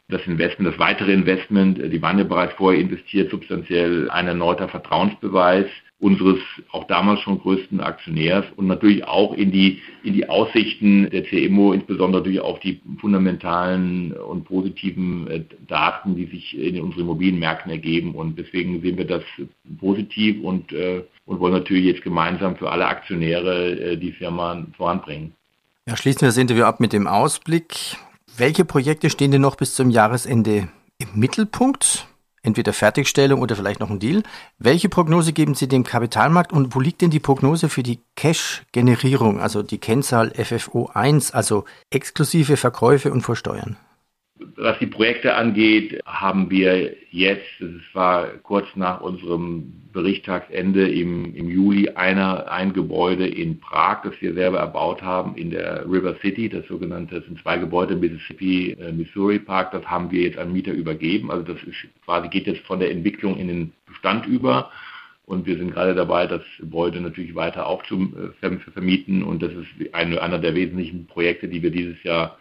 das 0.09 0.27
Investment, 0.27 0.73
das 0.73 0.79
weitere 0.79 1.13
Investment, 1.13 1.79
äh, 1.79 1.89
die 1.89 2.01
waren 2.01 2.19
ja 2.19 2.25
bereits 2.25 2.55
vorher 2.55 2.81
investiert, 2.81 3.31
substanziell 3.31 4.11
ein 4.11 4.27
erneuter 4.27 4.69
Vertrauensbeweis 4.69 5.67
unseres 6.01 6.39
auch 6.71 6.87
damals 6.87 7.21
schon 7.21 7.41
größten 7.41 7.81
Aktionärs 7.81 8.45
und 8.55 8.69
natürlich 8.69 9.05
auch 9.05 9.35
in 9.35 9.51
die, 9.51 9.83
in 10.05 10.13
die 10.13 10.29
Aussichten 10.29 11.11
der 11.11 11.25
CMO, 11.25 11.73
insbesondere 11.73 12.23
durch 12.23 12.39
auch 12.41 12.61
die 12.61 12.81
fundamentalen 13.01 14.13
und 14.13 14.45
positiven 14.45 15.27
äh, 15.29 15.43
Daten, 15.67 16.15
die 16.15 16.27
sich 16.27 16.57
in 16.57 16.81
unseren 16.81 17.03
Immobilienmärkten 17.03 17.73
ergeben. 17.73 18.15
Und 18.15 18.39
deswegen 18.39 18.81
sehen 18.81 18.97
wir 18.97 19.07
das 19.07 19.25
positiv 19.81 20.43
und, 20.45 20.73
äh, 20.73 21.03
und 21.27 21.41
wollen 21.41 21.55
natürlich 21.55 21.87
jetzt 21.87 22.03
gemeinsam 22.03 22.57
für 22.57 22.71
alle 22.71 22.87
Aktionäre 22.87 23.97
die 23.97 24.13
Firma 24.13 24.65
voranbringen. 24.77 25.33
Ja, 25.87 25.97
schließen 25.97 26.21
wir 26.23 26.29
das 26.29 26.37
Interview 26.37 26.65
ab 26.65 26.81
mit 26.81 26.93
dem 26.93 27.07
Ausblick. 27.07 27.97
Welche 28.39 28.65
Projekte 28.65 29.11
stehen 29.11 29.33
denn 29.33 29.41
noch 29.41 29.57
bis 29.57 29.75
zum 29.75 29.91
Jahresende 29.91 30.69
im 30.99 31.09
Mittelpunkt? 31.15 32.07
Entweder 32.41 32.73
Fertigstellung 32.73 33.43
oder 33.43 33.57
vielleicht 33.57 33.81
noch 33.81 33.91
ein 33.91 33.99
Deal. 33.99 34.23
Welche 34.61 34.89
Prognose 34.89 35.33
geben 35.33 35.57
Sie 35.57 35.67
dem 35.67 35.83
Kapitalmarkt 35.83 36.53
und 36.53 36.73
wo 36.73 36.79
liegt 36.79 37.03
denn 37.03 37.11
die 37.11 37.19
Prognose 37.19 37.69
für 37.69 37.83
die 37.83 37.99
Cash-Generierung, 38.15 39.41
also 39.41 39.65
die 39.65 39.79
Kennzahl 39.79 40.31
FFO 40.31 40.89
1, 40.95 41.33
also 41.33 41.65
exklusive 41.91 42.57
Verkäufe 42.57 43.11
und 43.11 43.23
Vorsteuern? 43.23 43.77
Was 44.57 44.79
die 44.79 44.87
Projekte 44.87 45.35
angeht, 45.35 46.01
haben 46.07 46.51
wir 46.51 46.95
jetzt, 47.11 47.61
es 47.61 47.95
war 47.95 48.29
kurz 48.43 48.67
nach 48.77 49.01
unserem 49.01 49.73
Berichttagsende 49.93 50.89
im, 50.89 51.35
im 51.35 51.49
Juli, 51.49 51.91
einer, 51.91 52.51
ein 52.51 52.73
Gebäude 52.73 53.27
in 53.27 53.59
Prag, 53.59 54.03
das 54.03 54.15
wir 54.21 54.35
selber 54.35 54.59
erbaut 54.59 55.03
haben, 55.03 55.35
in 55.37 55.51
der 55.51 55.85
River 55.91 56.15
City, 56.21 56.49
das 56.49 56.67
sogenannte, 56.67 57.17
das 57.17 57.25
sind 57.25 57.41
zwei 57.41 57.59
Gebäude, 57.59 57.97
Mississippi, 57.97 58.73
äh, 58.73 58.93
Missouri 58.93 59.41
Park, 59.41 59.73
das 59.73 59.85
haben 59.87 60.11
wir 60.11 60.23
jetzt 60.23 60.39
an 60.39 60.53
Mieter 60.53 60.73
übergeben. 60.73 61.31
Also 61.31 61.43
das 61.43 61.63
ist 61.65 61.89
quasi, 62.05 62.29
geht 62.29 62.47
jetzt 62.47 62.65
von 62.67 62.79
der 62.79 62.91
Entwicklung 62.91 63.37
in 63.39 63.49
den 63.49 63.73
Bestand 63.87 64.27
über. 64.27 64.71
Und 65.27 65.47
wir 65.47 65.59
sind 65.59 65.73
gerade 65.73 65.95
dabei, 65.95 66.27
das 66.27 66.43
Gebäude 66.59 67.01
natürlich 67.01 67.35
weiter 67.35 67.67
aufzuvermieten. 67.67 69.23
Und 69.23 69.43
das 69.43 69.53
ist 69.53 69.95
eine, 69.95 70.23
einer 70.23 70.39
der 70.39 70.55
wesentlichen 70.55 71.07
Projekte, 71.07 71.49
die 71.49 71.63
wir 71.63 71.71
dieses 71.71 72.03
Jahr 72.03 72.39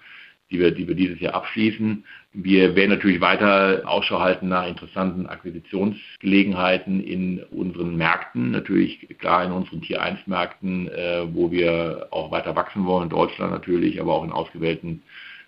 die 0.50 0.60
wir, 0.60 0.72
die 0.72 0.88
wir 0.88 0.96
dieses 0.96 1.20
Jahr 1.20 1.36
abschließen. 1.36 2.06
Wir 2.34 2.76
werden 2.76 2.92
natürlich 2.92 3.20
weiter 3.20 3.82
Ausschau 3.86 4.20
halten 4.20 4.48
nach 4.48 4.68
interessanten 4.68 5.26
Akquisitionsgelegenheiten 5.26 7.04
in 7.04 7.44
unseren 7.52 7.96
Märkten, 7.98 8.52
natürlich 8.52 9.08
klar 9.20 9.44
in 9.44 9.52
unseren 9.52 9.82
Tier 9.82 10.02
1 10.02 10.28
Märkten, 10.28 10.88
äh, 10.90 11.24
wo 11.34 11.52
wir 11.52 12.08
auch 12.12 12.32
weiter 12.32 12.56
wachsen 12.56 12.86
wollen, 12.86 13.10
Deutschland 13.10 13.52
natürlich, 13.52 14.00
aber 14.00 14.14
auch 14.14 14.24
in 14.24 14.32
ausgewählten 14.32 15.02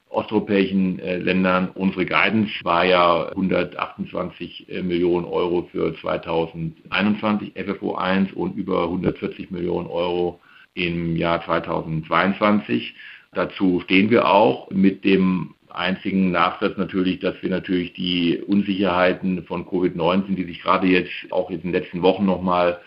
osteuropäischen 0.10 1.00
äh, 1.00 1.18
Ländern. 1.18 1.70
Unsere 1.76 2.06
Guidance 2.06 2.52
war 2.64 2.84
ja 2.84 3.30
128 3.30 4.70
äh, 4.70 4.82
Millionen 4.82 5.26
Euro 5.26 5.70
für 5.72 5.96
2021 5.96 7.54
FFO 7.56 7.96
1 7.96 8.34
und 8.34 8.58
über 8.58 8.84
140 8.84 9.52
Millionen 9.52 9.88
Euro 9.88 10.40
im 10.74 11.16
Jahr 11.16 11.44
2022. 11.46 12.96
Dazu 13.34 13.80
stehen 13.82 14.10
wir 14.10 14.28
auch 14.28 14.70
mit 14.72 15.04
dem 15.04 15.56
einzigen 15.70 16.32
Nachsatz 16.32 16.78
natürlich, 16.78 17.20
dass 17.20 17.42
wir 17.42 17.50
natürlich 17.50 17.94
die 17.94 18.42
Unsicherheiten 18.46 19.44
von 19.44 19.66
Covid-19, 19.66 20.36
die 20.36 20.46
sich 20.46 20.62
gerade 20.62 20.88
jetzt 20.88 21.12
auch 21.30 21.50
in 21.52 21.62
den 21.62 21.72
letzten 21.72 22.02
Wochen 22.02 22.26
nochmal 22.26 22.80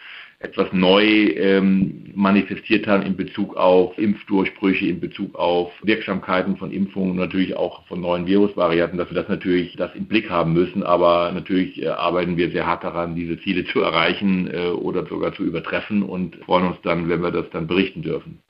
etwas 0.43 0.73
neu 0.73 1.05
ähm, 1.05 2.11
manifestiert 2.15 2.87
haben 2.87 3.03
in 3.03 3.17
Bezug 3.17 3.57
auf 3.57 3.97
Impfdurchbrüche, 3.97 4.87
in 4.87 4.99
Bezug 5.01 5.37
auf 5.37 5.71
Wirksamkeiten 5.83 6.57
von 6.57 6.73
Impfungen, 6.73 7.17
natürlich 7.17 7.57
auch 7.57 7.87
von 7.87 8.01
neuen 8.01 8.27
Virusvarianten, 8.27 8.99
dass 8.99 9.09
wir 9.11 9.15
das 9.15 9.29
natürlich 9.29 9.77
das 9.77 9.95
im 9.95 10.07
Blick 10.07 10.31
haben 10.31 10.53
müssen. 10.53 10.83
Aber 10.83 11.31
natürlich 11.33 11.81
äh, 11.81 11.89
arbeiten 11.89 12.37
wir 12.37 12.51
sehr 12.51 12.67
hart 12.67 12.83
daran, 12.83 13.15
diese 13.15 13.41
Ziele 13.41 13.65
zu 13.67 13.81
erreichen 13.81 14.51
äh, 14.53 14.71
oder 14.71 15.07
sogar 15.07 15.33
zu 15.35 15.45
übertreffen 15.45 16.03
und 16.03 16.37
freuen 16.45 16.67
uns 16.67 16.77
dann, 16.83 17.09
wenn 17.09 17.23
wir 17.23 17.31
das 17.31 17.49
dann 17.51 17.69
berichten 17.69 18.03
dürfen. 18.03 18.41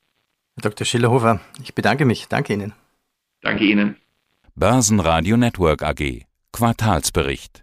Dr. 0.62 0.84
Schillerhofer, 0.84 1.40
ich 1.62 1.74
bedanke 1.74 2.04
mich. 2.04 2.28
Danke 2.28 2.54
Ihnen. 2.54 2.72
Danke 3.42 3.64
Ihnen. 3.64 3.96
Börsenradio 4.54 5.36
Network 5.36 5.82
AG. 5.82 6.26
Quartalsbericht. 6.52 7.61